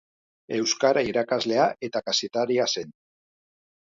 [0.59, 2.89] Euskara irakaslea eta kazetaria zen.